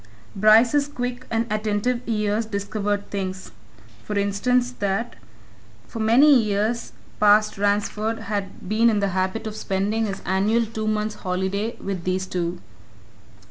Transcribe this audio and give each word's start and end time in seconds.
Bryce's 0.35 0.87
quick 0.87 1.27
and 1.29 1.45
attentive 1.53 2.01
ears 2.07 2.47
discovered 2.47 3.11
things 3.11 3.51
for 4.03 4.17
instance 4.17 4.71
that 4.79 5.15
for 5.87 5.99
many 5.99 6.41
years 6.41 6.93
past 7.19 7.55
Ransford 7.59 8.17
had 8.21 8.67
been 8.67 8.89
in 8.89 8.99
the 8.99 9.09
habit 9.09 9.45
of 9.45 9.55
spending 9.55 10.07
his 10.07 10.23
annual 10.25 10.65
two 10.65 10.87
months' 10.87 11.17
holiday 11.21 11.75
with 11.75 12.03
these 12.03 12.25
two. 12.25 12.59